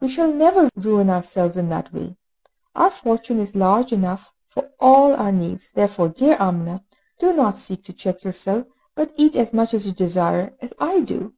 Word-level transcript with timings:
We 0.00 0.06
shall 0.06 0.32
never 0.32 0.70
ruin 0.76 1.10
ourselves 1.10 1.56
in 1.56 1.68
that 1.70 1.92
way! 1.92 2.16
Our 2.76 2.92
fortune 2.92 3.40
is 3.40 3.56
large 3.56 3.92
enough 3.92 4.32
for 4.46 4.70
all 4.78 5.14
our 5.14 5.32
needs, 5.32 5.72
therefore, 5.72 6.10
dear 6.10 6.36
Amina, 6.36 6.84
do 7.18 7.32
not 7.32 7.56
seek 7.58 7.82
to 7.86 7.92
check 7.92 8.22
yourself, 8.22 8.68
but 8.94 9.12
eat 9.16 9.34
as 9.34 9.52
much 9.52 9.74
as 9.74 9.84
you 9.84 9.92
desire, 9.92 10.54
as 10.60 10.74
I 10.78 11.00
do!" 11.00 11.34